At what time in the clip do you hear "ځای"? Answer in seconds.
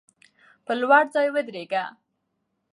1.15-1.27